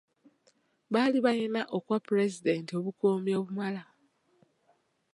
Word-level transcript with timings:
Baali 0.91 1.17
balina 1.25 1.61
okuwa 1.77 1.97
pulezidenti 2.05 2.71
obukuumi 2.79 3.31
obumala. 3.39 3.83